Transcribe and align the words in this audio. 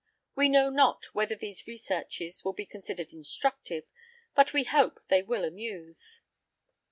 We 0.35 0.49
know 0.49 0.71
not 0.71 1.13
whether 1.13 1.35
these 1.35 1.67
researches 1.67 2.43
will 2.43 2.53
be 2.53 2.65
considered 2.65 3.13
instructive, 3.13 3.83
but 4.33 4.51
we 4.51 4.63
hope 4.63 4.99
they 5.09 5.21
will 5.21 5.45
amuse. 5.45 6.21